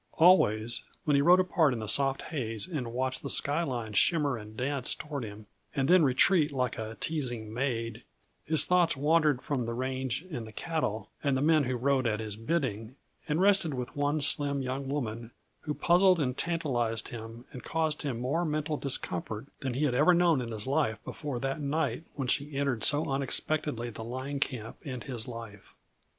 [0.13, 4.35] Always, when he rode apart in the soft haze and watched the sky line shimmer
[4.35, 8.01] and dance toward him and then retreat like a teasing maid,
[8.43, 12.19] his thoughts wandered from the range and the cattle and the men who rode at
[12.19, 12.95] his bidding
[13.27, 15.29] and rested with one slim young woman
[15.59, 20.15] who puzzled and tantalized him and caused him more mental discomfort than he had ever
[20.15, 24.77] known in his life before that night when she entered so unexpectedly the line camp
[24.83, 25.75] and his life.